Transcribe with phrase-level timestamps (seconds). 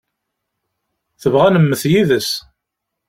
[1.21, 2.31] Tebɣa ad nemmet yid-s.